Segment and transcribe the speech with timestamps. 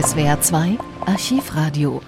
[0.00, 2.00] SWR 2 Archivradio.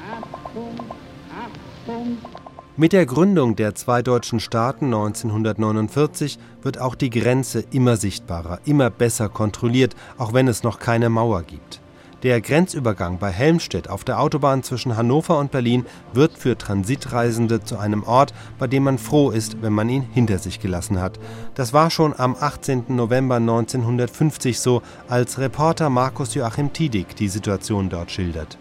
[2.76, 8.90] Mit der Gründung der zwei deutschen Staaten 1949 wird auch die Grenze immer sichtbarer, immer
[8.90, 11.80] besser kontrolliert, auch wenn es noch keine Mauer gibt.
[12.22, 17.78] Der Grenzübergang bei Helmstedt auf der Autobahn zwischen Hannover und Berlin wird für Transitreisende zu
[17.78, 21.18] einem Ort, bei dem man froh ist, wenn man ihn hinter sich gelassen hat.
[21.54, 22.84] Das war schon am 18.
[22.88, 28.58] November 1950 so, als Reporter Markus Joachim Tiedig die Situation dort schildert.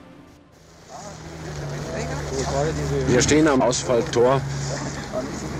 [3.08, 4.40] Wir stehen am Asphalttor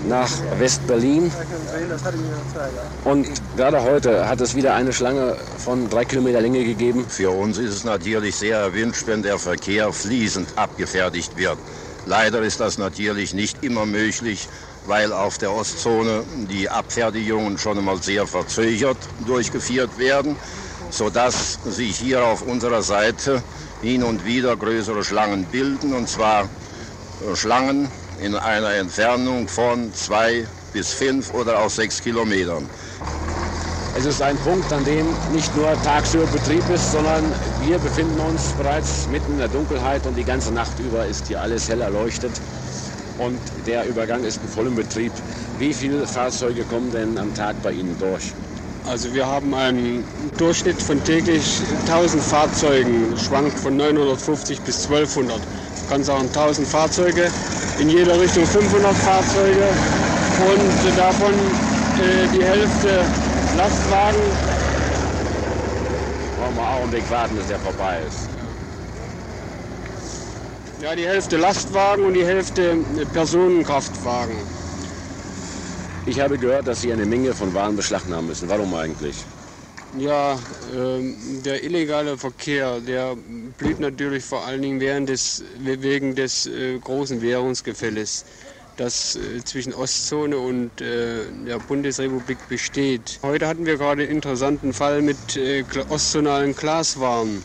[0.08, 1.30] nach West-Berlin.
[3.04, 7.06] Und gerade heute hat es wieder eine Schlange von drei Kilometer Länge gegeben.
[7.08, 11.58] Für uns ist es natürlich sehr erwünscht, wenn der Verkehr fließend abgefertigt wird.
[12.06, 14.48] Leider ist das natürlich nicht immer möglich,
[14.86, 18.96] weil auf der Ostzone die Abfertigungen schon einmal sehr verzögert
[19.26, 20.36] durchgeführt werden,
[20.90, 23.42] sodass sich hier auf unserer Seite
[23.82, 26.48] hin und wieder größere Schlangen bilden, und zwar
[27.34, 27.90] Schlangen
[28.22, 32.68] in einer Entfernung von zwei bis fünf oder auch sechs Kilometern.
[33.96, 37.24] Es ist ein Punkt, an dem nicht nur tagsüber Betrieb ist, sondern
[37.60, 41.40] wir befinden uns bereits mitten in der Dunkelheit und die ganze Nacht über ist hier
[41.40, 42.32] alles hell erleuchtet
[43.18, 45.12] und der Übergang ist in vollem Betrieb.
[45.58, 48.32] Wie viele Fahrzeuge kommen denn am Tag bei Ihnen durch?
[48.86, 50.04] Also wir haben einen
[50.38, 55.40] Durchschnitt von täglich 1000 Fahrzeugen, schwankt von 950 bis 1200
[55.90, 57.28] kann sagen 1000 Fahrzeuge,
[57.80, 59.66] in jeder Richtung 500 Fahrzeuge
[60.52, 63.04] und davon äh, die Hälfte
[63.56, 64.20] Lastwagen.
[66.38, 68.28] Wollen wir auch einen Weg warten, bis der vorbei ist.
[70.80, 72.78] Ja, die Hälfte Lastwagen und die Hälfte
[73.12, 74.36] Personenkraftwagen.
[76.06, 78.48] Ich habe gehört, dass Sie eine Menge von Waren beschlagnahmen müssen.
[78.48, 79.16] Warum eigentlich?
[79.98, 83.16] Ja, äh, der illegale Verkehr, der
[83.58, 88.24] blüht natürlich vor allen Dingen während des, wegen des äh, großen Währungsgefälles,
[88.76, 93.18] das äh, zwischen Ostzone und äh, der Bundesrepublik besteht.
[93.22, 97.42] Heute hatten wir gerade einen interessanten Fall mit äh, ostzonalen Glaswaren.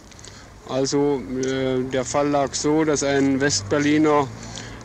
[0.69, 4.27] Also äh, der Fall lag so, dass ein Westberliner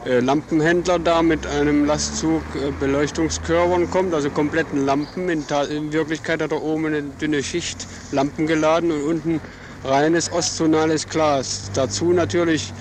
[0.04, 5.28] Lampenhändler da mit einem Lastzug äh, Beleuchtungskörpern kommt, also kompletten Lampen.
[5.28, 9.40] In, in, Wirklichkeit hat er oben eine dünne Schicht Lampen geladen und unten
[9.84, 11.70] reines ostzonales Glas.
[11.74, 12.72] Dazu natürlich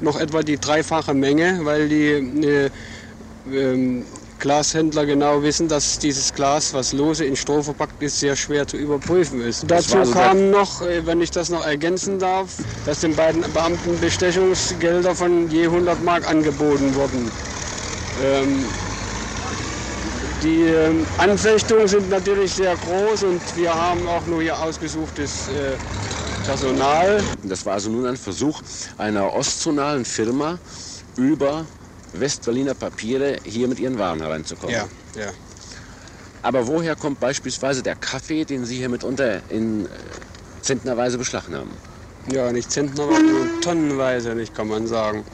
[0.00, 2.70] noch etwa die dreifache Menge, weil die äh,
[3.52, 4.04] ähm,
[4.38, 8.76] Glashändler genau wissen, dass dieses Glas, was lose in Stroh verpackt ist, sehr schwer zu
[8.76, 9.64] überprüfen ist.
[9.66, 12.56] Dazu kam noch, äh, wenn ich das noch ergänzen darf,
[12.86, 17.30] dass den beiden Beamten Bestechungsgelder von je 100 Mark angeboten wurden.
[18.22, 18.64] Ähm,
[20.42, 25.76] die ähm, Anfechtungen sind natürlich sehr groß und wir haben auch nur hier ausgesuchtes äh,
[26.44, 27.20] Personal.
[27.42, 28.62] Das war also nun ein Versuch
[28.98, 30.58] einer ostzonalen Firma
[31.16, 31.66] über
[32.12, 34.74] Westberliner Papiere hier mit ihren Waren hereinzukommen.
[34.74, 35.30] Ja, ja.
[36.42, 39.88] Aber woher kommt beispielsweise der Kaffee, den Sie hier mitunter in äh,
[40.62, 41.72] zentnerweise beschlagnahmen?
[42.30, 45.24] Ja, nicht zentnerweise, sondern tonnenweise, nicht kann man sagen.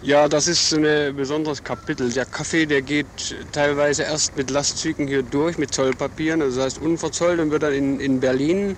[0.00, 2.12] Ja, das ist ein besonderes Kapitel.
[2.12, 6.78] Der Kaffee, der geht teilweise erst mit Lastzügen hier durch, mit Zollpapieren, also das heißt
[6.78, 8.76] unverzollt und wird dann in, in Berlin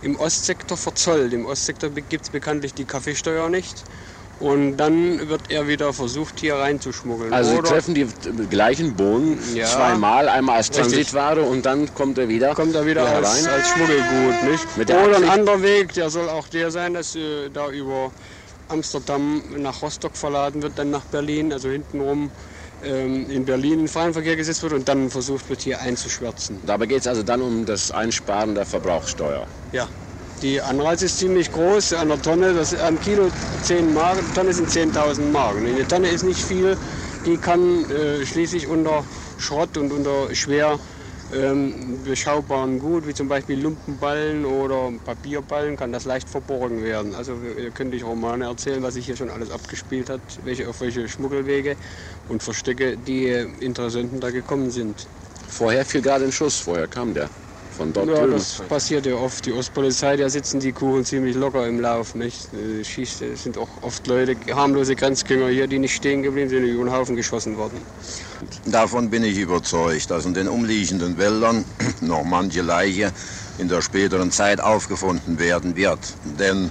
[0.00, 1.32] im Ostsektor verzollt.
[1.32, 3.84] Im Ostsektor gibt es bekanntlich die Kaffeesteuer nicht.
[4.40, 7.32] Und dann wird er wieder versucht, hier reinzuschmuggeln.
[7.32, 8.06] Also Sie treffen die
[8.48, 9.66] gleichen Bohnen ja.
[9.66, 12.54] zweimal, einmal als Transitware und dann kommt er wieder.
[12.54, 14.76] Kommt er wieder als, als, Schmuggelgut, nicht?
[14.78, 18.10] Mit Oder ein anderer Weg, der soll auch der sein, dass äh, da über
[18.68, 22.30] Amsterdam nach Rostock verladen wird, dann nach Berlin, also hintenrum
[22.82, 26.60] ähm, in Berlin in freien Verkehr gesetzt wird und dann versucht wird, hier einzuschwärzen.
[26.64, 29.46] Dabei geht es also dann um das Einsparen der Verbrauchssteuer.
[29.72, 29.88] Ja,
[30.42, 31.94] die Anreiz ist ziemlich groß.
[31.94, 33.30] An der Tonne, das am Kilo
[33.62, 35.56] 10 Mark, Tonne sind 10.000 Mark.
[35.56, 36.76] Eine Tonne ist nicht viel.
[37.26, 39.04] Die kann äh, schließlich unter
[39.38, 40.78] Schrott und unter schwer
[41.34, 47.14] ähm, beschaubaren Gut, wie zum Beispiel Lumpenballen oder Papierballen, kann das leicht verborgen werden.
[47.14, 50.80] Also ihr könnt euch Romane erzählen, was sich hier schon alles abgespielt hat, welche, auf
[50.80, 51.76] welche Schmuggelwege
[52.28, 53.28] und Verstecke die
[53.60, 55.06] Interessenten da gekommen sind.
[55.48, 57.28] Vorher fiel gerade ein Schuss, vorher kam der
[57.80, 58.32] von dort ja, drüben.
[58.32, 59.46] Das passiert ja oft.
[59.46, 62.14] Die Ostpolizei, da sitzen die Kuchen ziemlich locker im Lauf.
[62.14, 62.48] Nicht?
[62.52, 66.64] Äh, schießt, es sind auch oft Leute, harmlose Grenzgänger hier, die nicht stehen geblieben sind,
[66.64, 67.80] über den Haufen geschossen worden.
[68.66, 71.64] Davon bin ich überzeugt, dass in den umliegenden Wäldern
[72.02, 73.12] noch manche Leiche
[73.58, 76.00] in der späteren Zeit aufgefunden werden wird.
[76.38, 76.70] Denn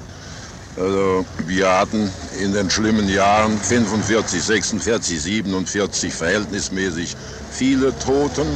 [0.77, 2.09] also, wir hatten
[2.39, 7.17] in den schlimmen Jahren 45, 46, 47 verhältnismäßig
[7.51, 8.47] viele Toten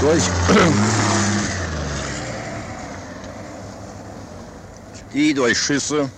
[0.00, 0.22] durch
[5.12, 6.10] die durch Schüsse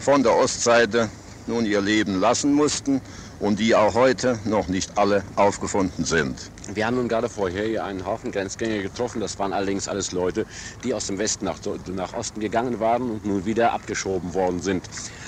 [0.00, 1.10] von der Ostseite
[1.46, 3.00] nun ihr Leben lassen mussten
[3.38, 6.50] und die auch heute noch nicht alle aufgefunden sind.
[6.72, 9.20] Wir haben nun gerade vorher hier einen Haufen Grenzgänger getroffen.
[9.20, 10.46] Das waren allerdings alles Leute,
[10.84, 11.58] die aus dem Westen nach,
[11.94, 14.84] nach Osten gegangen waren und nun wieder abgeschoben worden sind.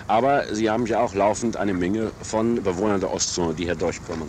[0.07, 4.29] Aber sie haben ja auch laufend eine Menge von Bewohnern der Ostzone, die hier durchkommen.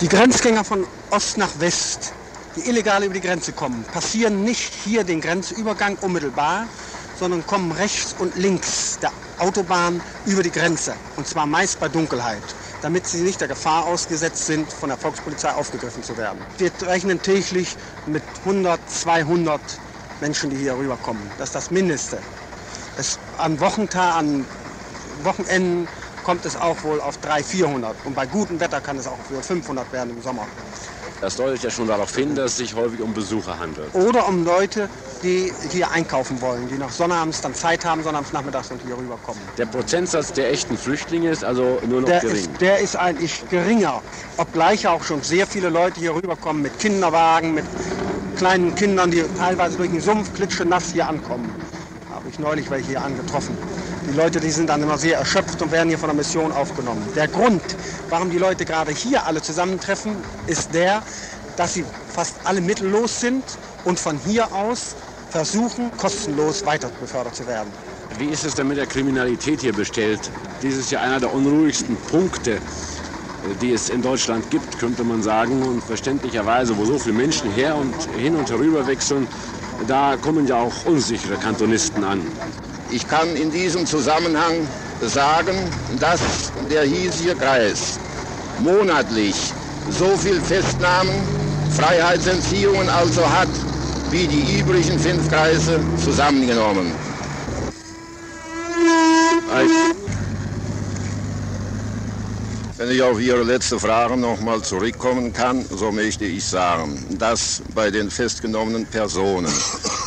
[0.00, 2.12] Die Grenzgänger von Ost nach West,
[2.56, 6.66] die illegal über die Grenze kommen, passieren nicht hier den Grenzübergang unmittelbar,
[7.18, 10.94] sondern kommen rechts und links der Autobahn über die Grenze.
[11.16, 12.42] Und zwar meist bei Dunkelheit,
[12.80, 16.44] damit sie nicht der Gefahr ausgesetzt sind, von der Volkspolizei aufgegriffen zu werden.
[16.58, 17.76] Wir rechnen täglich
[18.06, 19.60] mit 100, 200
[20.20, 21.22] Menschen, die hier rüberkommen.
[21.38, 22.18] Das ist das Mindeste.
[22.98, 24.46] Es, an Wochentag, an
[25.22, 25.88] Wochenenden
[26.22, 27.96] kommt es auch wohl auf 300, 400.
[28.04, 30.46] Und bei gutem Wetter kann es auch für 500 werden im Sommer.
[31.22, 33.94] Das deutet ja schon darauf hin, dass es sich häufig um Besucher handelt.
[33.94, 34.88] Oder um Leute,
[35.22, 39.40] die hier einkaufen wollen, die nach Sonnabends dann Zeit haben, sonnabends nachmittags und hier rüberkommen.
[39.56, 42.34] Der Prozentsatz der echten Flüchtlinge ist also nur noch der gering.
[42.34, 44.02] Ist, der ist eigentlich geringer,
[44.36, 47.66] obgleich auch schon sehr viele Leute hier rüberkommen mit Kinderwagen, mit
[48.34, 51.54] kleinen Kindern, die teilweise durch den Sumpf klitschenass hier ankommen.
[52.10, 53.56] Habe ich neulich welche hier angetroffen.
[54.06, 57.08] Die Leute, die sind dann immer sehr erschöpft und werden hier von der Mission aufgenommen.
[57.14, 57.62] Der Grund,
[58.08, 60.16] warum die Leute gerade hier alle zusammentreffen,
[60.46, 61.02] ist der,
[61.56, 63.44] dass sie fast alle mittellos sind
[63.84, 64.96] und von hier aus
[65.30, 67.72] versuchen, kostenlos weiter befördert zu werden.
[68.18, 70.30] Wie ist es denn mit der Kriminalität hier bestellt?
[70.62, 72.60] Dies ist ja einer der unruhigsten Punkte,
[73.60, 75.62] die es in Deutschland gibt, könnte man sagen.
[75.62, 79.26] Und verständlicherweise, wo so viele Menschen her und hin und herüber wechseln,
[79.86, 82.20] da kommen ja auch unsichere Kantonisten an.
[82.92, 84.68] Ich kann in diesem Zusammenhang
[85.00, 86.20] sagen, dass
[86.68, 87.98] der hiesige Kreis
[88.58, 89.34] monatlich
[89.88, 91.26] so viel Festnahmen,
[91.70, 93.48] Freiheitsentziehungen also hat,
[94.10, 96.92] wie die übrigen fünf Kreise zusammengenommen.
[102.76, 107.90] Wenn ich auf Ihre letzte Frage nochmal zurückkommen kann, so möchte ich sagen, dass bei
[107.90, 109.52] den festgenommenen Personen,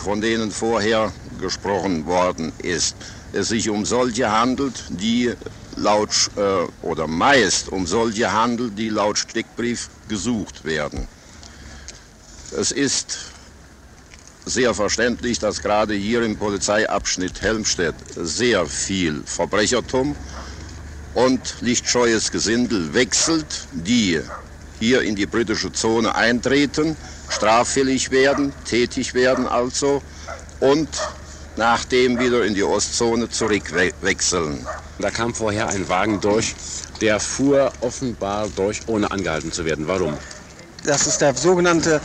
[0.03, 1.11] von denen vorher
[1.45, 2.95] gesprochen worden ist,
[3.31, 5.31] es sich um solche handelt, die
[5.75, 6.41] laut äh,
[6.81, 11.07] oder meist um solche handelt, die laut Steckbrief gesucht werden.
[12.57, 13.17] Es ist
[14.45, 20.15] sehr verständlich, dass gerade hier im Polizeiabschnitt Helmstedt sehr viel Verbrechertum
[21.13, 24.19] und lichtscheues Gesindel wechselt, die
[24.79, 26.97] hier in die britische Zone eintreten,
[27.29, 30.01] straffällig werden, tätig werden also
[30.59, 30.89] und
[31.57, 34.65] nachdem wieder in die Ostzone zurückwechseln.
[34.99, 36.55] Da kam vorher ein Wagen durch,
[37.01, 39.85] der fuhr offenbar durch, ohne angehalten zu werden.
[39.87, 40.17] Warum?
[40.83, 41.99] Das ist der sogenannte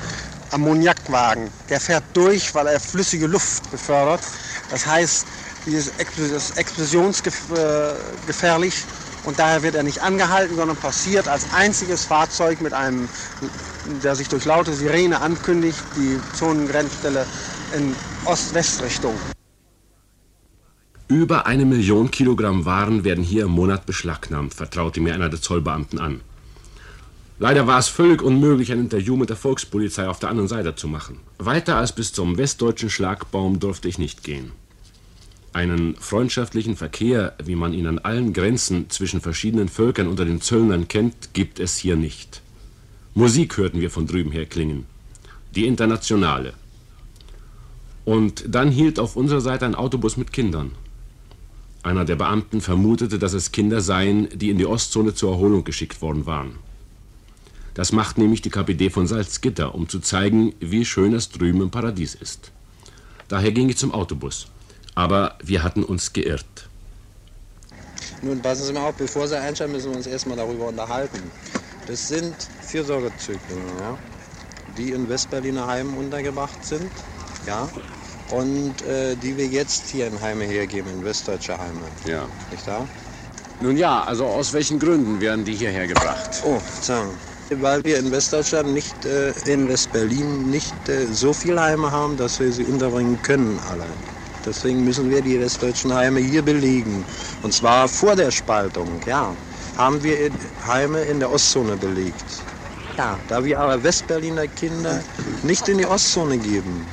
[0.50, 1.50] Ammoniakwagen.
[1.68, 4.22] Der fährt durch, weil er flüssige Luft befördert.
[4.70, 5.26] Das heißt,
[5.66, 8.74] dieses ist explosionsgefährlich
[9.24, 13.06] und daher wird er nicht angehalten, sondern passiert als einziges Fahrzeug mit einem,
[14.02, 17.26] der sich durch laute Sirene ankündigt, die Zonengrenzstelle
[17.76, 17.94] in
[18.24, 19.14] Ost-West-Richtung.
[21.10, 25.98] Über eine Million Kilogramm Waren werden hier im Monat beschlagnahmt, vertraute mir einer der Zollbeamten
[25.98, 26.20] an.
[27.40, 30.86] Leider war es völlig unmöglich, ein Interview mit der Volkspolizei auf der anderen Seite zu
[30.86, 31.18] machen.
[31.38, 34.52] Weiter als bis zum westdeutschen Schlagbaum durfte ich nicht gehen.
[35.52, 40.86] Einen freundschaftlichen Verkehr, wie man ihn an allen Grenzen zwischen verschiedenen Völkern unter den Zöllnern
[40.86, 42.40] kennt, gibt es hier nicht.
[43.14, 44.86] Musik hörten wir von drüben her klingen.
[45.56, 46.52] Die Internationale.
[48.04, 50.70] Und dann hielt auf unserer Seite ein Autobus mit Kindern.
[51.82, 56.02] Einer der Beamten vermutete, dass es Kinder seien, die in die Ostzone zur Erholung geschickt
[56.02, 56.58] worden waren.
[57.74, 61.70] Das macht nämlich die KPD von Salzgitter, um zu zeigen, wie schön es drüben im
[61.70, 62.52] Paradies ist.
[63.28, 64.48] Daher ging ich zum Autobus.
[64.94, 66.68] Aber wir hatten uns geirrt.
[68.22, 71.22] Nun passen Sie mal auf, bevor Sie einsteigen, müssen wir uns erstmal darüber unterhalten.
[71.86, 73.98] Das sind Fürsorgezöglinge, ja,
[74.76, 76.90] die in Westberliner Heimen untergebracht sind.
[77.46, 77.68] Ja,
[78.30, 81.80] und äh, die wir jetzt hier in Heime hergeben, in westdeutsche Heime.
[82.04, 82.26] Ja.
[82.50, 82.86] Nicht wahr?
[83.60, 86.42] Nun ja, also aus welchen Gründen werden die hierher gebracht?
[86.44, 87.10] Oh, sagen.
[87.50, 92.38] Weil wir in Westdeutschland nicht, äh, in Westberlin nicht äh, so viele Heime haben, dass
[92.38, 93.88] wir sie unterbringen können allein.
[94.46, 97.04] Deswegen müssen wir die westdeutschen Heime hier belegen.
[97.42, 99.34] Und zwar vor der Spaltung, ja,
[99.76, 100.30] haben wir
[100.66, 102.24] Heime in der Ostzone belegt.
[102.96, 105.02] Ja, da wir aber Westberliner Kinder
[105.42, 106.86] nicht in die Ostzone geben,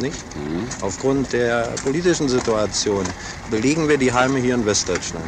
[0.00, 0.18] nicht?
[0.36, 0.66] Mhm.
[0.80, 3.04] Aufgrund der politischen Situation
[3.50, 5.24] belegen wir die Heime hier in Westdeutschland.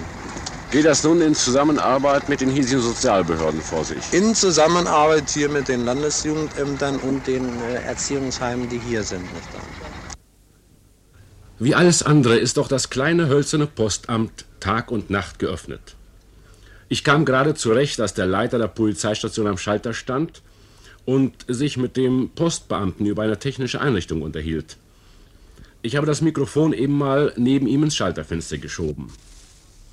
[0.71, 4.13] Geht das nun in Zusammenarbeit mit den hiesigen Sozialbehörden vor sich?
[4.13, 9.23] In Zusammenarbeit hier mit den Landesjugendämtern und den äh, Erziehungsheimen, die hier sind.
[9.23, 9.49] Nicht
[11.61, 15.95] Wie alles andere ist auch das kleine hölzerne Postamt Tag und Nacht geöffnet.
[16.89, 20.43] Ich kam gerade zurecht, als der Leiter der Polizeistation am Schalter stand
[21.05, 24.77] und sich mit dem Postbeamten über eine technische Einrichtung unterhielt.
[25.83, 29.13] Ich habe das Mikrofon eben mal neben ihm ins Schalterfenster geschoben.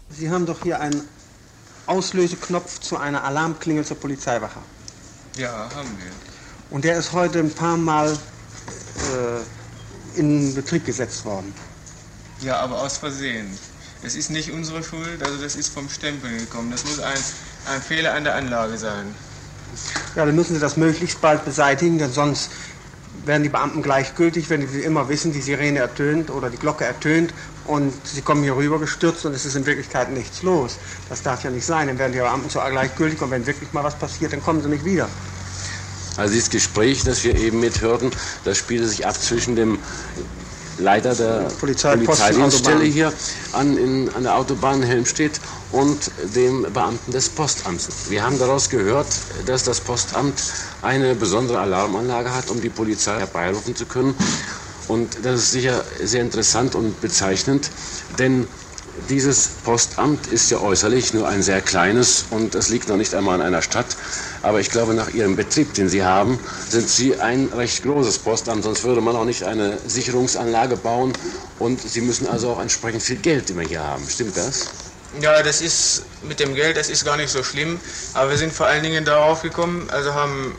[0.10, 1.01] Sie haben doch hier einen
[1.86, 4.60] Auslöseknopf zu einer Alarmklingel zur Polizeiwache.
[5.38, 6.12] Ja, haben wir.
[6.70, 11.53] Und der ist heute ein paar Mal äh, in Betrieb gesetzt worden.
[12.41, 13.48] Ja, aber aus Versehen.
[14.03, 16.72] Es ist nicht unsere Schuld, also das ist vom Stempel gekommen.
[16.72, 17.20] Das muss ein,
[17.68, 19.13] ein Fehler an der Anlage sein.
[20.16, 22.51] Ja, dann müssen Sie das möglichst bald beseitigen, denn sonst
[23.25, 27.34] werden die Beamten gleichgültig, wenn sie immer wissen, die Sirene ertönt oder die Glocke ertönt
[27.66, 30.78] und sie kommen hier rüber gestürzt und es ist in Wirklichkeit nichts los.
[31.10, 33.84] Das darf ja nicht sein, dann werden die Beamten so gleichgültig und wenn wirklich mal
[33.84, 35.10] was passiert, dann kommen sie nicht wieder.
[36.18, 38.12] Also dieses Gespräch, das wir eben mithörten,
[38.44, 39.80] das spielte sich ab zwischen dem
[40.78, 43.13] Leiter der Polizei, Polizeidienststelle hier
[43.54, 45.40] an, in, an der Autobahn Helmstedt
[45.72, 48.10] und dem Beamten des Postamts.
[48.10, 49.08] Wir haben daraus gehört,
[49.46, 50.42] dass das Postamt
[50.82, 54.16] eine besondere Alarmanlage hat, um die Polizei herbeirufen zu können.
[54.88, 57.70] Und das ist sicher sehr interessant und bezeichnend,
[58.20, 58.48] denn
[59.10, 63.36] dieses Postamt ist ja äußerlich nur ein sehr kleines und es liegt noch nicht einmal
[63.40, 63.86] in einer Stadt.
[64.43, 68.63] Aber ich glaube, nach Ihrem Betrieb, den Sie haben, sind Sie ein recht großes Postamt,
[68.63, 71.13] sonst würde man auch nicht eine Sicherungsanlage bauen.
[71.60, 74.07] Und Sie müssen also auch entsprechend viel Geld immer hier haben.
[74.10, 74.69] Stimmt das?
[75.21, 77.79] Ja, das ist mit dem Geld, das ist gar nicht so schlimm.
[78.13, 80.55] Aber wir sind vor allen Dingen darauf gekommen, also haben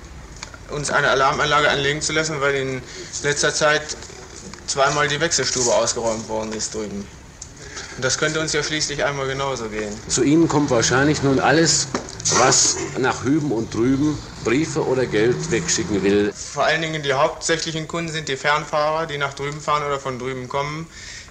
[0.70, 2.82] uns eine Alarmanlage anlegen zu lassen, weil in
[3.22, 3.82] letzter Zeit
[4.66, 7.06] zweimal die Wechselstube ausgeräumt worden ist drüben.
[7.96, 9.92] Und das könnte uns ja schließlich einmal genauso gehen.
[10.08, 11.88] Zu Ihnen kommt wahrscheinlich nun alles,
[12.38, 16.32] was nach hüben und drüben Briefe oder Geld wegschicken will.
[16.34, 20.18] Vor allen Dingen die hauptsächlichen Kunden sind die Fernfahrer, die nach drüben fahren oder von
[20.18, 20.86] drüben kommen.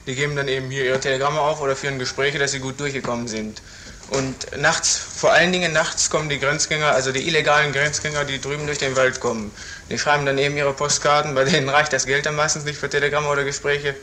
[0.08, 3.28] Die geben dann eben hier ihre Telegramme auf oder führen Gespräche, dass sie gut durchgekommen
[3.28, 3.62] sind.
[4.10, 8.66] Und nachts, vor allen Dingen nachts kommen die Grenzgänger, also die illegalen Grenzgänger, die drüben
[8.66, 9.52] durch den Wald kommen.
[9.90, 12.90] Die schreiben dann eben ihre Postkarten, bei denen reicht das Geld dann meistens nicht für
[12.90, 13.96] Telegramme oder Gespräche.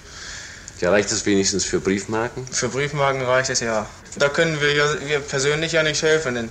[0.81, 2.47] Ja, reicht es wenigstens für Briefmarken?
[2.47, 3.87] Für Briefmarken reicht es ja.
[4.17, 6.49] Da können wir, ja, wir persönlich ja nicht helfen, denn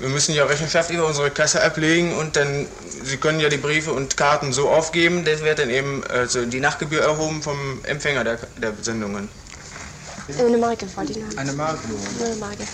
[0.00, 2.66] wir müssen ja Rechenschaft über unsere Kasse ablegen und dann,
[3.04, 6.60] Sie können ja die Briefe und Karten so aufgeben, das wird dann eben also die
[6.60, 9.28] Nachgebühr erhoben vom Empfänger der, der Sendungen.
[10.38, 11.36] Eine Marke wollte ich noch.
[11.36, 12.26] Eine Marke nur?
[12.26, 12.64] Eine Marke.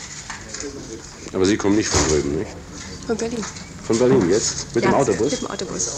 [1.32, 2.50] Aber Sie kommen nicht von drüben, nicht?
[3.06, 3.44] Von Berlin.
[3.86, 4.74] Von Berlin jetzt?
[4.74, 5.30] Mit ja, dem Autobus?
[5.30, 5.90] Mit dem Autobus.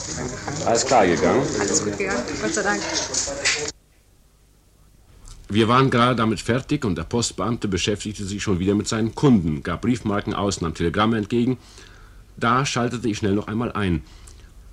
[0.67, 1.47] Alles klar gegangen?
[1.59, 2.83] Alles gut gegangen, Gott sei Dank.
[5.51, 9.63] Wir waren gerade damit fertig und der Postbeamte beschäftigte sich schon wieder mit seinen Kunden,
[9.63, 11.57] gab Briefmarken aus, nahm Telegramme entgegen.
[12.37, 14.03] Da schaltete ich schnell noch einmal ein.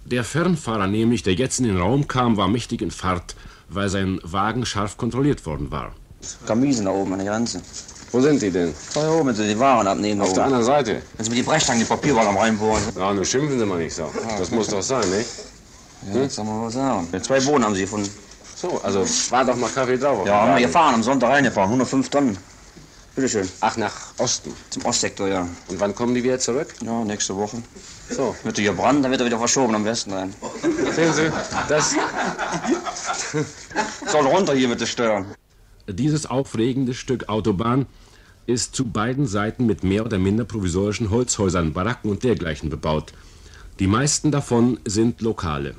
[0.04, 3.36] Der Fernfahrer nämlich, der jetzt in den Raum kam, war mächtig in Fahrt,
[3.70, 5.94] weil sein Wagen scharf kontrolliert worden war.
[6.46, 7.62] Kamisen da oben an der Grenze.
[8.12, 8.74] Wo sind die denn?
[8.94, 10.22] Da oben, wenn sie die Waren abnehmen.
[10.22, 11.02] Auf der anderen Seite?
[11.16, 12.84] Wenn sie mit die Brechstangen die Papierwaren am reinbohren.
[12.98, 14.12] Ja, nun schimpfen Sie mal nicht so.
[14.38, 15.30] Das muss doch sein, nicht?
[16.14, 17.08] Ja, das soll man mal sagen.
[17.22, 18.10] Zwei Bohnen haben sie gefunden.
[18.56, 20.26] So, also war doch mal Kaffee drauf.
[20.26, 22.38] Ja, haben wir gefahren, am Sonntag reingefahren, 105 Tonnen.
[23.16, 23.48] Bitteschön.
[23.62, 24.54] Ach, nach Osten?
[24.70, 25.48] Zum Ostsektor, ja.
[25.68, 26.74] Und wann kommen die wieder zurück?
[26.82, 27.62] Ja, nächste Woche.
[28.10, 28.36] So.
[28.44, 30.34] Wird hier brennen, dann wird er wieder verschoben am Westen rein.
[30.94, 31.32] Sehen Sie,
[31.70, 31.96] das...
[34.08, 35.26] Soll runter hier mit den Steuern.
[35.88, 37.86] Dieses aufregende Stück Autobahn
[38.48, 43.14] ist zu beiden Seiten mit mehr oder minder provisorischen Holzhäusern, Baracken und dergleichen bebaut.
[43.80, 45.76] Die meisten davon sind Lokale.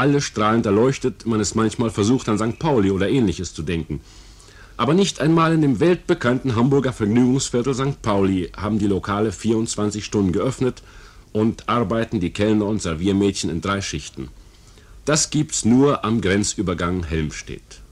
[0.00, 2.58] Alle strahlend erleuchtet, man ist manchmal versucht, an St.
[2.58, 4.00] Pauli oder ähnliches zu denken.
[4.78, 8.00] Aber nicht einmal in dem weltbekannten Hamburger Vergnügungsviertel St.
[8.00, 10.82] Pauli haben die Lokale 24 Stunden geöffnet
[11.34, 14.30] und arbeiten die Kellner und Serviermädchen in drei Schichten.
[15.04, 17.82] Das gibt's nur am Grenzübergang Helmstedt.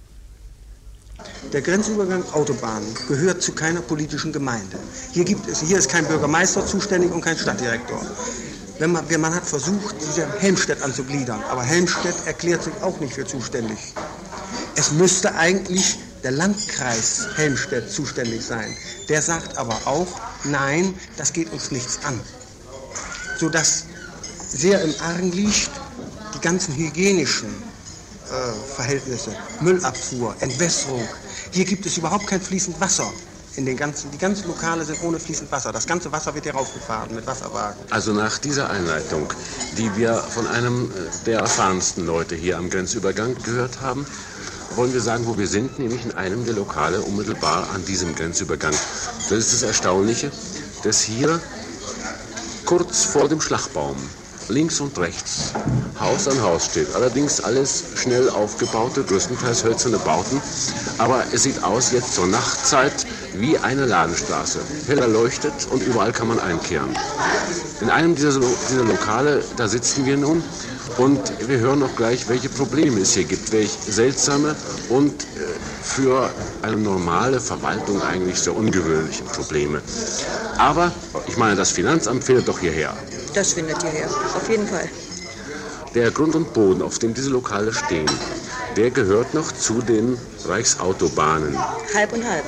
[1.53, 4.79] Der Grenzübergang Autobahn gehört zu keiner politischen Gemeinde.
[5.13, 8.01] Hier, gibt es, hier ist kein Bürgermeister zuständig und kein Stadtdirektor.
[8.79, 13.27] Wenn man, man hat versucht, diese Helmstedt anzugliedern, aber Helmstedt erklärt sich auch nicht für
[13.27, 13.79] zuständig.
[14.77, 18.77] Es müsste eigentlich der Landkreis Helmstedt zuständig sein.
[19.09, 20.07] Der sagt aber auch,
[20.45, 22.21] nein, das geht uns nichts an.
[23.39, 23.85] Sodass
[24.49, 25.71] sehr im Argen liegt,
[26.35, 31.07] die ganzen hygienischen äh, Verhältnisse, Müllabfuhr, Entwässerung.
[31.51, 33.11] Hier gibt es überhaupt kein fließend Wasser.
[33.59, 35.73] In den ganzen, die ganzen Lokale sind ohne fließend Wasser.
[35.73, 37.85] Das ganze Wasser wird hier raufgefahren mit Wasserwagen.
[37.91, 39.27] Also nach dieser Einleitung,
[39.77, 40.89] die wir von einem
[41.27, 44.07] der erfahrensten Leute hier am Grenzübergang gehört haben,
[44.77, 48.71] wollen wir sagen, wo wir sind, nämlich in einem der Lokale unmittelbar an diesem Grenzübergang.
[49.29, 50.31] Das ist das Erstaunliche,
[50.85, 51.41] dass hier
[52.65, 53.97] kurz vor dem Schlagbaum
[54.49, 55.53] links und rechts
[56.01, 56.95] Haus an Haus steht.
[56.95, 60.41] Allerdings alles schnell aufgebaute, größtenteils hölzerne Bauten.
[60.99, 64.61] Aber es sieht aus jetzt zur Nachtzeit wie eine Ladenstraße.
[64.87, 66.91] Hell erleuchtet und überall kann man einkehren.
[67.81, 70.43] In einem dieser, dieser Lokale, da sitzen wir nun
[70.99, 74.55] und wir hören auch gleich, welche Probleme es hier gibt, welche seltsame
[74.89, 75.27] und äh,
[75.83, 76.31] für
[76.63, 79.81] eine normale Verwaltung eigentlich sehr ungewöhnliche Probleme.
[80.59, 80.93] Aber
[81.27, 82.97] ich meine, das Finanzamt findet doch hierher.
[83.35, 84.89] Das findet hierher, auf jeden Fall.
[85.95, 88.11] Der Grund und Boden, auf dem diese Lokale stehen,
[88.77, 91.59] der gehört noch zu den Reichsautobahnen.
[91.95, 92.45] Halb und halb.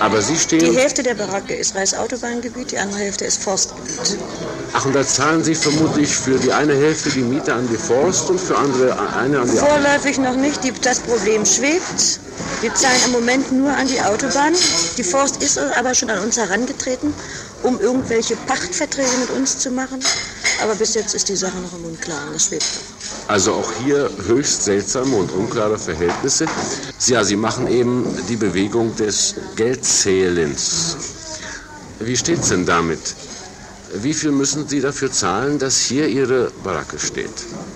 [0.00, 0.72] Aber Sie stehen.
[0.72, 4.18] Die Hälfte der Baracke ist Reichsautobahn-Gebiet, die andere Hälfte ist Forstgebiet.
[4.72, 8.28] Ach, und da zahlen Sie vermutlich für die eine Hälfte die Miete an die Forst
[8.28, 10.64] und für andere eine an die Vorläufig noch nicht.
[10.64, 12.20] Die, das Problem schwebt.
[12.60, 14.52] Wir zahlen im Moment nur an die Autobahn.
[14.96, 17.14] Die Forst ist aber schon an uns herangetreten,
[17.66, 20.00] um irgendwelche Pachtverträge mit uns zu machen.
[20.62, 22.32] Aber bis jetzt ist die Sache noch im Unklaren.
[22.32, 23.28] Das schwebt noch.
[23.28, 26.46] Also auch hier höchst seltsame und unklare Verhältnisse.
[27.06, 30.96] Ja, Sie machen eben die Bewegung des Geldzählens.
[31.98, 33.00] Wie steht es denn damit?
[33.94, 37.30] Wie viel müssen Sie dafür zahlen, dass hier Ihre Baracke steht?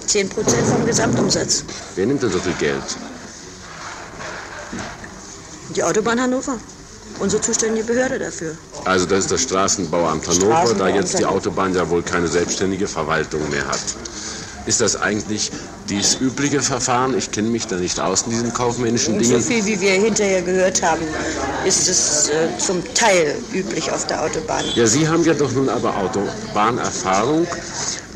[0.07, 1.65] 10 Prozent vom Gesamtumsatz.
[1.97, 2.83] Wer nimmt denn so viel Geld?
[5.75, 6.59] Die Autobahn Hannover.
[7.19, 8.57] Unsere zuständige Behörde dafür.
[8.85, 11.25] Also das ist das Straßenbauamt Hannover, Straßenbauamt da jetzt die.
[11.27, 13.81] Autobahn ja wohl keine selbstständige Verwaltung mehr hat.
[14.67, 15.51] Ist das eigentlich
[15.89, 17.17] dieses übliche Verfahren?
[17.17, 19.43] Ich kenne mich da nicht aus in diesen kaufmännischen Und so Dingen.
[19.43, 21.03] viel, wie wir hinterher gehört haben,
[21.67, 24.65] ist es äh, zum Teil üblich auf der Autobahn.
[24.75, 27.47] Ja, Sie haben ja doch nun aber Autobahnerfahrung,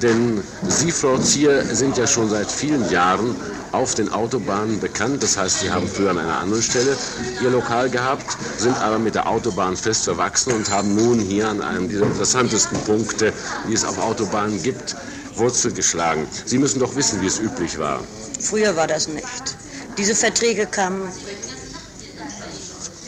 [0.02, 3.36] denn Sie, Frau Zier, sind ja schon seit vielen Jahren
[3.72, 5.22] auf den Autobahnen bekannt.
[5.22, 6.96] Das heißt, Sie haben früher an einer anderen Stelle
[7.42, 11.60] Ihr Lokal gehabt, sind aber mit der Autobahn fest verwachsen und haben nun hier an
[11.60, 13.32] einem dieser interessantesten Punkte,
[13.68, 14.96] die es auf Autobahnen gibt,
[15.36, 16.28] Wurzel geschlagen.
[16.44, 18.00] Sie müssen doch wissen, wie es üblich war.
[18.40, 19.56] Früher war das nicht.
[19.98, 21.08] Diese Verträge kamen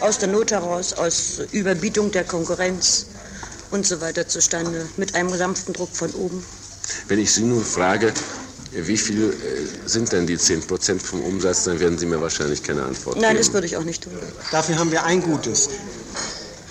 [0.01, 3.07] aus der Not heraus, aus Überbietung der Konkurrenz
[3.71, 6.45] und so weiter zustande, mit einem sanften Druck von oben.
[7.09, 8.13] Wenn ich Sie nun frage,
[8.73, 12.63] wie viel äh, sind denn die 10 Prozent vom Umsatz, dann werden Sie mir wahrscheinlich
[12.63, 13.39] keine Antwort Nein, geben.
[13.39, 14.13] das würde ich auch nicht tun.
[14.51, 15.71] Dafür haben wir ein Gutes.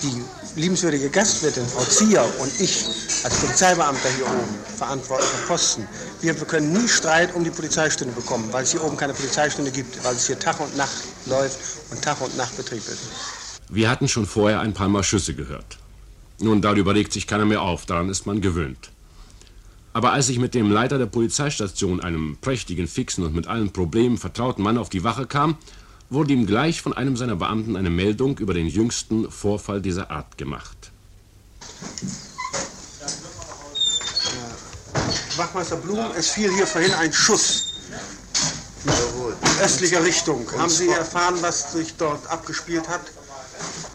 [0.03, 0.21] Die
[0.55, 2.85] liebenswürdige Gastwirtin, Frau Zier und ich
[3.23, 5.87] als Polizeibeamter hier oben, verantwortlicher Posten,
[6.21, 10.03] wir können nie Streit um die Polizeistunde bekommen, weil es hier oben keine Polizeistunde gibt,
[10.03, 11.57] weil es hier Tag und Nacht läuft
[11.91, 12.99] und Tag und Nacht Betrieb ist.
[13.69, 15.77] Wir hatten schon vorher ein paar Mal Schüsse gehört.
[16.39, 18.91] Nun, darüber regt sich keiner mehr auf, daran ist man gewöhnt.
[19.95, 24.17] Aber als ich mit dem Leiter der Polizeistation, einem prächtigen, fixen und mit allen Problemen
[24.17, 25.57] vertrauten Mann auf die Wache kam,
[26.09, 30.37] wurde ihm gleich von einem seiner Beamten eine Meldung über den jüngsten Vorfall dieser Art
[30.37, 30.91] gemacht.
[35.37, 37.63] Wachmeister Blum, es fiel hier vorhin ein Schuss.
[38.83, 40.45] In östlicher Richtung.
[40.57, 43.03] Haben Sie erfahren, was sich dort abgespielt hat?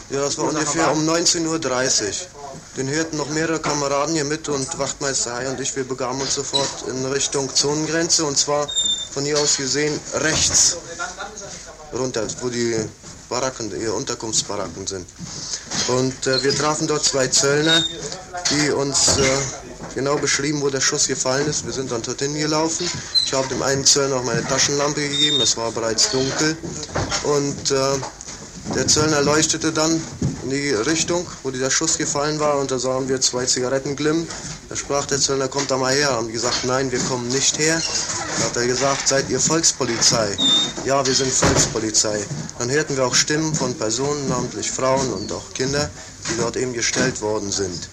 [0.09, 0.93] Ja, das war ungefähr war?
[0.93, 2.40] um 19.30 Uhr.
[2.77, 6.35] Den hörten noch mehrere Kameraden hier mit und Wachtmeister Hai und ich, wir begaben uns
[6.35, 8.69] sofort in Richtung Zonengrenze und zwar
[9.13, 10.77] von hier aus gesehen rechts
[11.93, 12.77] runter, wo die
[13.29, 15.07] Baracken, ihre Unterkunftsbaracken sind.
[15.89, 17.83] Und äh, wir trafen dort zwei Zöllner,
[18.51, 19.23] die uns äh,
[19.95, 21.65] genau beschrieben, wo der Schuss gefallen ist.
[21.65, 22.89] Wir sind dann dorthin gelaufen.
[23.25, 26.57] Ich habe dem einen Zöllner auch meine Taschenlampe gegeben, es war bereits dunkel.
[27.25, 27.77] Und äh,
[28.75, 30.01] der Zöllner leuchtete dann
[30.51, 34.27] in die Richtung, wo dieser Schuss gefallen war, und da sahen wir zwei Zigaretten glimmen.
[34.69, 36.11] Da sprach der Zöllner, kommt da mal her.
[36.11, 37.81] Haben gesagt, nein, wir kommen nicht her.
[38.39, 40.37] Da hat er gesagt, seid ihr Volkspolizei?
[40.85, 42.19] Ja, wir sind Volkspolizei.
[42.59, 45.89] Dann hörten wir auch Stimmen von Personen, namentlich Frauen und auch Kinder,
[46.29, 47.89] die dort eben gestellt worden sind.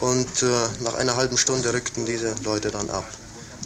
[0.00, 0.46] Und äh,
[0.84, 3.06] nach einer halben Stunde rückten diese Leute dann ab.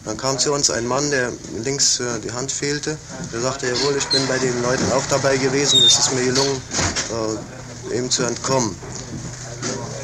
[0.04, 2.96] Dann kam zu uns ein Mann, der links äh, die Hand fehlte.
[3.32, 5.82] Der sagte, jawohl, ich bin bei den Leuten auch dabei gewesen.
[5.84, 6.62] Es ist mir gelungen,
[7.10, 7.59] äh,
[7.90, 8.74] eben zu entkommen.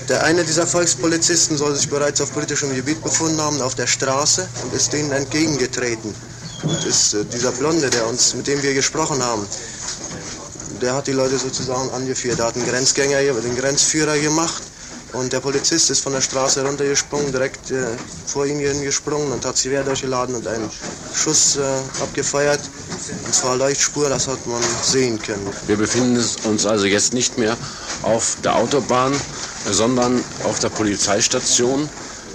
[0.09, 4.49] Der eine dieser Volkspolizisten soll sich bereits auf politischem Gebiet befunden haben, auf der Straße,
[4.62, 6.14] und ist denen entgegengetreten.
[6.62, 9.46] Und ist äh, dieser Blonde, der uns, mit dem wir gesprochen haben,
[10.81, 12.38] der hat die Leute sozusagen angeführt.
[12.38, 14.62] Der hat einen Grenzgänger, den Grenzführer gemacht.
[15.12, 19.61] Und der Polizist ist von der Straße runtergesprungen, direkt äh, vor ihm gesprungen und hat
[19.62, 20.71] Gewehr durchgeladen und einen
[21.14, 21.62] Schuss äh,
[22.03, 22.61] abgefeuert.
[23.25, 25.47] Und zwar Leuchtspur, das hat man sehen können.
[25.66, 27.57] Wir befinden uns also jetzt nicht mehr
[28.03, 29.12] auf der Autobahn,
[29.71, 31.88] sondern auf der Polizeistation,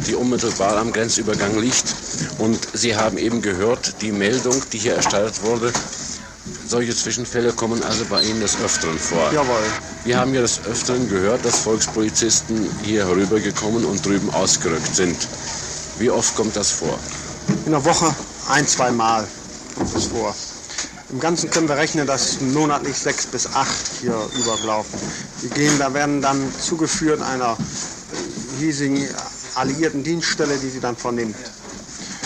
[0.07, 1.95] die unmittelbar am Grenzübergang liegt.
[2.39, 5.71] Und Sie haben eben gehört, die Meldung, die hier erstattet wurde,
[6.71, 9.29] solche Zwischenfälle kommen also bei Ihnen des Öfteren vor.
[9.33, 9.61] Jawohl.
[10.05, 15.17] Wir haben ja des Öfteren gehört, dass Volkspolizisten hier herübergekommen und drüben ausgerückt sind.
[15.99, 16.97] Wie oft kommt das vor?
[17.65, 18.15] In der Woche
[18.49, 19.27] ein, zwei Mal
[19.75, 20.33] kommt es vor.
[21.09, 24.97] Im Ganzen können wir rechnen, dass monatlich sechs bis acht hier überlaufen.
[25.43, 27.57] Die gehen, da werden dann zugeführt einer
[28.59, 29.05] hiesigen
[29.55, 31.35] alliierten Dienststelle, die sie dann vornimmt.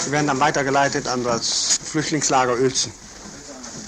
[0.05, 2.93] Sie werden dann weitergeleitet an das Flüchtlingslager Uelzen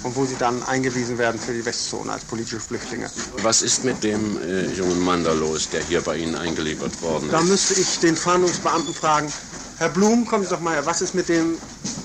[0.08, 3.10] und wo sie dann eingewiesen werden für die Westzone als politische Flüchtlinge.
[3.43, 7.26] Was ist mit dem äh, jungen Mann da los, der hier bei Ihnen eingeliefert worden
[7.26, 7.34] ist?
[7.34, 9.32] Da müsste ich den Fahndungsbeamten fragen,
[9.78, 11.58] Herr Blum, kommen Sie doch mal her, was ist mit dem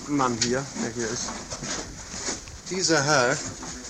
[0.09, 1.31] Mann hier, der hier ist?
[2.71, 3.37] Dieser Herr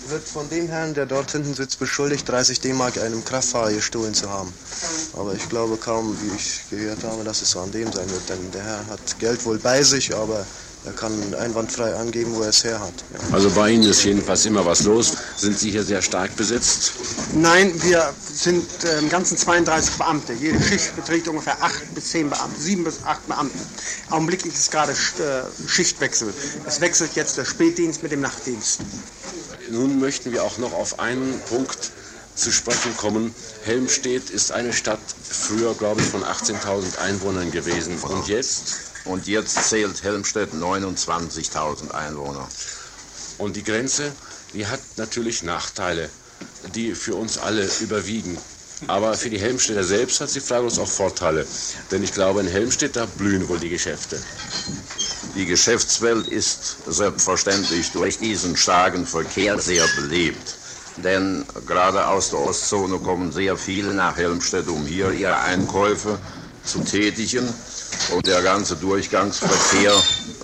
[0.08, 4.28] wird von dem Herrn, der dort hinten sitzt, beschuldigt, 30 D-Mark einem Kraftfahrer gestohlen zu
[4.28, 4.52] haben.
[5.14, 8.28] Aber ich glaube kaum, wie ich gehört habe, dass es so an dem sein wird.
[8.28, 10.44] Denn der Herr hat Geld wohl bei sich, aber
[10.84, 12.92] er kann einwandfrei angeben, wo er es her hat.
[13.12, 13.34] Ja.
[13.34, 15.12] Also bei Ihnen ist jedenfalls immer was los.
[15.36, 16.92] Sind Sie hier sehr stark besetzt?
[17.34, 20.32] Nein, wir sind äh, im Ganzen 32 Beamte.
[20.32, 23.58] Jede Schicht beträgt ungefähr 8 bis 10 Beamte, 7 bis 8 Beamte.
[24.10, 26.34] Augenblicklich ist gerade äh, Schichtwechsel.
[26.66, 28.80] Es wechselt jetzt der Spätdienst mit dem Nachtdienst.
[29.70, 31.92] Nun möchten wir auch noch auf einen Punkt
[32.34, 33.34] zu sprechen kommen.
[33.64, 37.98] Helmstedt ist eine Stadt, früher glaube ich von 18.000 Einwohnern gewesen.
[37.98, 38.91] Und jetzt?
[39.04, 42.48] Und jetzt zählt Helmstedt 29.000 Einwohner.
[43.38, 44.12] Und die Grenze,
[44.54, 46.08] die hat natürlich Nachteile,
[46.74, 48.38] die für uns alle überwiegen.
[48.88, 51.46] Aber für die Helmstädter selbst hat sie fraglos auch Vorteile.
[51.90, 54.20] Denn ich glaube, in Helmstedt, da blühen wohl die Geschäfte.
[55.34, 60.56] Die Geschäftswelt ist selbstverständlich durch diesen starken Verkehr sehr belebt.
[60.96, 66.18] Denn gerade aus der Ostzone kommen sehr viele nach Helmstedt, um hier ihre Einkäufe
[66.64, 67.48] zu tätigen.
[68.10, 69.92] Und der ganze Durchgangsverkehr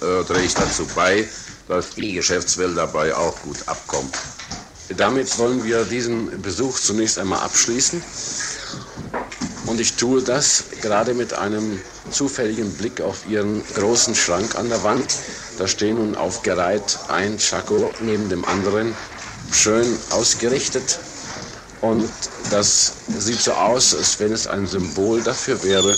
[0.01, 1.29] äh, trägt dazu bei,
[1.67, 4.17] dass die Geschäftswelt dabei auch gut abkommt.
[4.97, 8.03] Damit wollen wir diesen Besuch zunächst einmal abschließen.
[9.67, 11.79] Und ich tue das gerade mit einem
[12.11, 15.15] zufälligen Blick auf Ihren großen Schrank an der Wand.
[15.59, 18.95] Da stehen nun aufgereiht ein Chaco neben dem anderen,
[19.53, 20.99] schön ausgerichtet.
[21.83, 22.09] Und
[22.51, 25.95] das sieht so aus, als wenn es ein Symbol dafür wäre,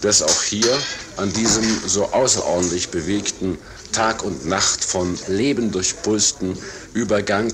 [0.00, 0.76] dass auch hier
[1.16, 3.58] an diesem so außerordentlich bewegten
[3.92, 6.56] Tag und Nacht von Leben durchpulsten
[6.94, 7.52] Übergang,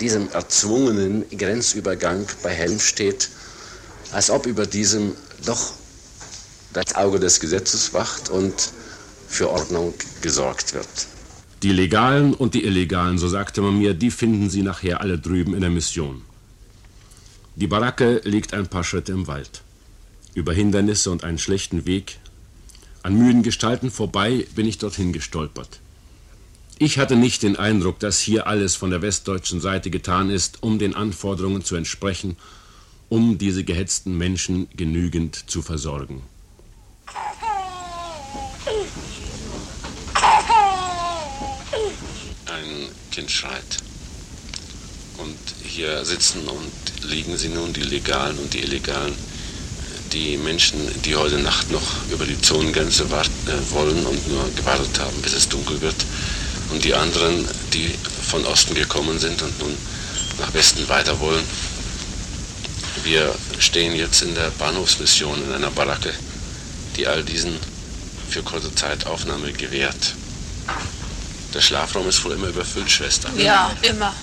[0.00, 3.28] diesem erzwungenen Grenzübergang bei Helmstedt,
[4.12, 5.12] als ob über diesem
[5.44, 5.72] doch
[6.72, 8.72] das Auge des Gesetzes wacht und
[9.28, 10.88] für Ordnung gesorgt wird.
[11.62, 15.54] Die Legalen und die Illegalen, so sagte man mir, die finden Sie nachher alle drüben
[15.54, 16.22] in der Mission.
[17.56, 19.62] Die Baracke liegt ein paar Schritte im Wald.
[20.34, 22.18] Über Hindernisse und einen schlechten Weg,
[23.02, 25.78] an müden Gestalten vorbei, bin ich dorthin gestolpert.
[26.78, 30.80] Ich hatte nicht den Eindruck, dass hier alles von der westdeutschen Seite getan ist, um
[30.80, 32.36] den Anforderungen zu entsprechen,
[33.08, 36.22] um diese gehetzten Menschen genügend zu versorgen.
[42.46, 43.78] Ein Kind schreit.
[45.18, 49.14] Und hier sitzen und liegen sie nun, die Legalen und die Illegalen,
[50.14, 54.98] die Menschen, die heute Nacht noch über die Zonengrenze warten, äh, wollen und nur gewartet
[55.00, 55.96] haben, bis es dunkel wird.
[56.70, 59.76] Und die anderen, die von Osten gekommen sind und nun
[60.38, 61.44] nach Westen weiter wollen.
[63.02, 66.14] Wir stehen jetzt in der Bahnhofsmission in einer Baracke,
[66.96, 67.56] die all diesen
[68.30, 70.14] für kurze Zeit Aufnahme gewährt.
[71.52, 73.28] Der Schlafraum ist wohl immer überfüllt, Schwester.
[73.36, 74.14] Ja, immer.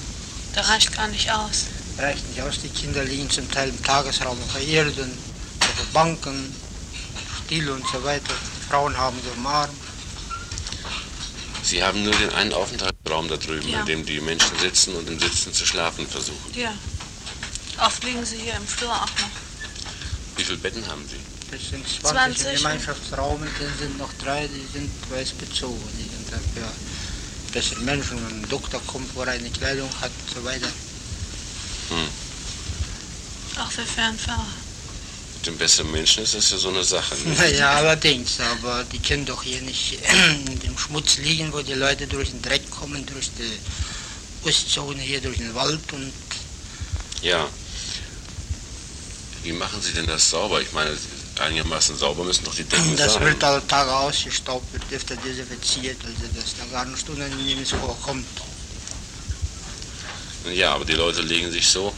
[0.55, 1.65] Der reicht gar nicht aus.
[1.97, 2.55] Reicht nicht aus.
[2.63, 4.63] Die Kinder liegen zum Teil im Tagesraum auf der
[5.77, 6.55] Den Banken,
[7.45, 8.33] still und so weiter.
[8.69, 9.69] Frauen haben sie im Arm.
[11.63, 13.81] Sie haben nur den einen Aufenthaltsraum da drüben, Ja.
[13.81, 16.53] in dem die Menschen sitzen und im Sitzen zu schlafen versuchen.
[16.53, 16.73] Ja.
[17.77, 19.29] Oft liegen sie hier im Flur auch noch.
[20.37, 21.19] Wie viele Betten haben Sie?
[21.51, 22.45] Das sind 20, 20.
[22.47, 25.81] im Gemeinschaftsraum, dann sind noch drei, die sind weiß bezogen.
[25.97, 26.71] Die sind dafür
[27.51, 30.67] bessere Menschen, wenn ein Doktor kommt, wo er eine Kleidung hat und so weiter.
[31.89, 32.07] Hm.
[33.61, 34.45] Auch für Fernfahrer.
[35.41, 37.15] Mit dem besseren Menschen ist das ja so eine Sache.
[37.15, 37.33] ne?
[37.35, 39.97] Naja, allerdings, aber die können doch hier nicht
[40.45, 45.19] in dem Schmutz liegen, wo die Leute durch den Dreck kommen, durch die Ostzone hier,
[45.19, 46.13] durch den Wald und
[47.23, 47.47] Ja.
[49.41, 50.61] Wie machen Sie denn das sauber?
[50.61, 50.95] Ich meine,
[51.39, 53.25] einigermaßen sauber müssen doch die Decken das sein.
[53.25, 58.27] wird alle Tage ausgestaubt, wird öfter desinfiziert, also dass da gar nicht Unangenehmes vorkommt.
[60.53, 61.91] Ja, aber die Leute legen sich so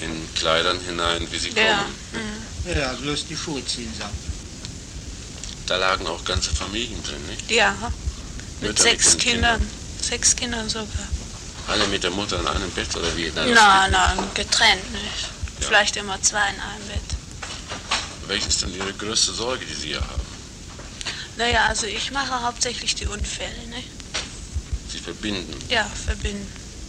[0.00, 1.86] in Kleidern hinein, wie sie Ja.
[2.12, 2.31] kommen.
[2.64, 4.12] Ja, bloß die Schuhe ziehen sie ab.
[5.66, 7.50] Da lagen auch ganze Familien drin, nicht?
[7.50, 7.74] Ja.
[8.60, 9.70] Mit Mütter sechs ihren Kindern.
[10.00, 11.08] Sechs Kindern sogar.
[11.68, 13.30] Alle mit der Mutter in einem Bett oder wie?
[13.34, 15.22] Nein, das Nein, nein, getrennt nicht.
[15.60, 15.66] Ja.
[15.68, 17.00] Vielleicht immer zwei in einem Bett.
[18.26, 20.22] Welche ist denn Ihre größte Sorge, die Sie hier haben?
[21.36, 23.82] Naja, also ich mache hauptsächlich die Unfälle, ne?
[24.90, 25.56] Sie verbinden.
[25.68, 26.46] Ja, verbinden.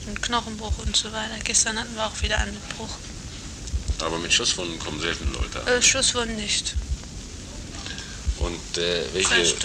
[0.07, 1.38] Ein Knochenbruch und so weiter.
[1.43, 2.89] Gestern hatten wir auch wieder einen Bruch.
[3.99, 5.60] Aber mit Schusswunden kommen selten Leute.
[5.71, 6.75] Äh, Schusswunden nicht.
[8.39, 9.56] Und äh, welche,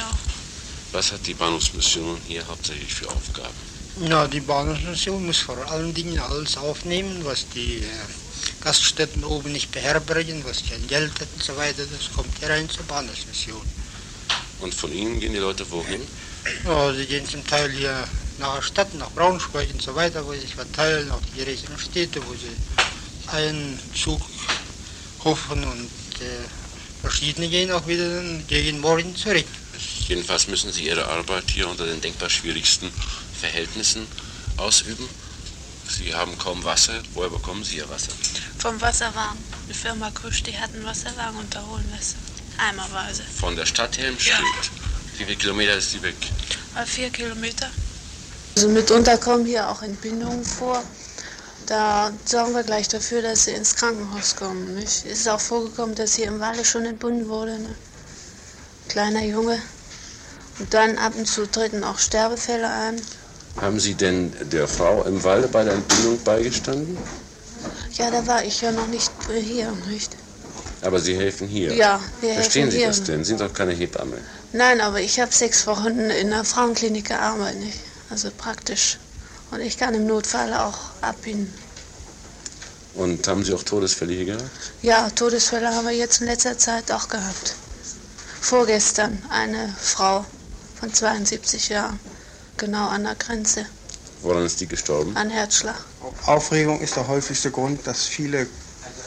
[0.93, 3.55] was hat die Bahnhofsmission hier hauptsächlich für Aufgaben?
[4.09, 7.87] Ja, die Bahnhofsmission muss vor allen Dingen alles aufnehmen, was die äh,
[8.63, 11.83] Gaststätten oben nicht beherbergen, was kein Geld hat und so weiter.
[11.85, 13.63] Das kommt hier rein zur Bahnhofsmission.
[14.61, 16.03] Und von Ihnen gehen die Leute wohin?
[16.65, 18.05] Ja, sie gehen zum Teil hier
[18.39, 21.79] nach der Stadt, nach Braunschweig und so weiter, wo sie sich verteilen, auch die größeren
[21.79, 22.57] Städte, wo sie
[23.33, 24.21] einen Zug
[25.25, 26.45] hoffen und äh,
[27.01, 29.47] verschiedene gehen auch wieder gegen morgen zurück.
[30.09, 32.91] Jedenfalls müssen Sie Ihre Arbeit hier unter den denkbar schwierigsten
[33.41, 34.07] Verhältnissen
[34.57, 35.09] ausüben.
[35.89, 37.03] Sie haben kaum Wasser.
[37.15, 38.13] Woher bekommen Sie Ihr Wasser?
[38.59, 39.39] Vom Wasserwagen.
[39.69, 42.15] Die Firma Kusch, die hat einen Wasserwagen und da holen wir es.
[42.59, 43.23] Eimerweise.
[43.23, 44.37] Von der Stadt Helmstedt.
[45.17, 46.17] Wie viele Kilometer ist die weg?
[46.77, 47.71] Äh, vier Kilometer.
[48.57, 50.83] Also mitunter kommen hier auch Entbindungen vor.
[51.69, 54.75] Da sorgen wir gleich dafür, dass sie ins Krankenhaus kommen.
[54.75, 55.05] Nicht?
[55.05, 57.59] Es ist auch vorgekommen, dass hier im Walde schon entbunden wurde.
[57.59, 57.75] Ne?
[58.89, 59.61] Kleiner Junge.
[60.59, 63.03] Und dann ab und zu treten auch Sterbefälle ein.
[63.61, 66.97] Haben Sie denn der Frau im Walde bei der Entbindung beigestanden?
[67.93, 70.17] Ja, da war ich ja noch nicht äh, hier, nicht?
[70.81, 71.75] Aber Sie helfen hier.
[71.75, 72.87] Ja, wir Verstehen helfen Sie hier.
[72.87, 73.25] das denn?
[73.25, 74.17] Sie sind doch keine Hebamme.
[74.55, 77.81] Nein, aber ich habe sechs Wochen in der Frauenklinik gearbeitet, nicht?
[78.09, 78.99] Also praktisch.
[79.51, 81.53] Und ich kann im Notfall auch abbinden.
[82.95, 84.51] Und haben Sie auch Todesfälle hier gehabt?
[84.83, 87.55] Ja, Todesfälle haben wir jetzt in letzter Zeit auch gehabt.
[88.41, 90.25] Vorgestern eine Frau
[90.79, 91.99] von 72 Jahren,
[92.57, 93.67] genau an der Grenze,
[94.23, 95.17] Woran ist die gestorben?
[95.17, 95.77] an Herzschlag.
[96.27, 98.47] Aufregung ist der häufigste Grund, dass viele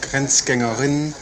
[0.10, 1.14] Grenzgängerinnen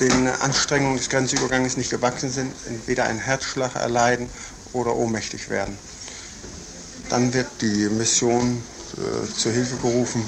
[0.00, 4.28] den Anstrengungen des Grenzübergangs nicht gewachsen sind, entweder einen Herzschlag erleiden
[4.72, 5.78] oder ohnmächtig werden.
[7.10, 8.62] Dann wird die Mission
[8.96, 10.24] äh, zur Hilfe gerufen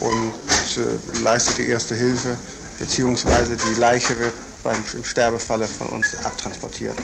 [0.00, 0.32] und
[0.76, 2.36] äh, leistet die erste Hilfe,
[2.78, 6.96] beziehungsweise die Leiche wird beim im Sterbefalle von uns abtransportiert.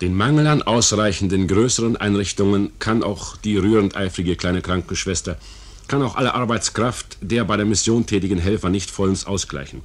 [0.00, 5.38] Den Mangel an ausreichenden größeren Einrichtungen kann auch die rührend eifrige kleine Krankenschwester,
[5.88, 9.82] kann auch alle Arbeitskraft der bei der Mission tätigen Helfer nicht vollends ausgleichen.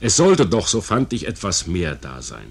[0.00, 2.46] Es sollte doch, so fand ich, etwas mehr da sein.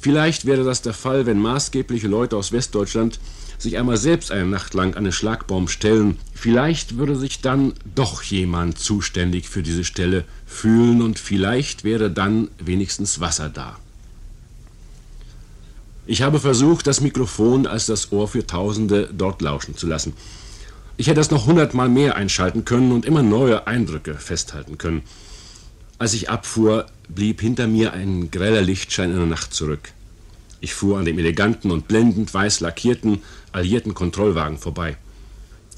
[0.00, 3.18] Vielleicht wäre das der Fall, wenn maßgebliche Leute aus Westdeutschland
[3.58, 6.18] sich einmal selbst eine Nacht lang an den Schlagbaum stellen.
[6.32, 12.48] Vielleicht würde sich dann doch jemand zuständig für diese Stelle fühlen und vielleicht wäre dann
[12.58, 13.76] wenigstens Wasser da.
[16.06, 20.14] Ich habe versucht, das Mikrofon als das Ohr für Tausende dort lauschen zu lassen.
[20.96, 25.02] Ich hätte es noch hundertmal mehr einschalten können und immer neue Eindrücke festhalten können.
[25.98, 29.90] Als ich abfuhr, blieb hinter mir ein greller Lichtschein in der Nacht zurück.
[30.60, 34.96] Ich fuhr an dem eleganten und blendend weiß lackierten, alliierten Kontrollwagen vorbei.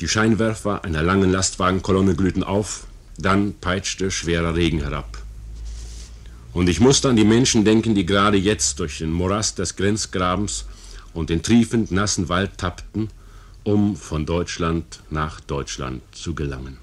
[0.01, 5.23] Die Scheinwerfer einer langen Lastwagenkolonne glühten auf, dann peitschte schwerer Regen herab.
[6.53, 10.67] Und ich musste an die Menschen denken, die gerade jetzt durch den Morast des Grenzgrabens
[11.15, 13.09] und den triefend nassen Wald tappten,
[13.63, 16.79] um von Deutschland nach Deutschland zu gelangen.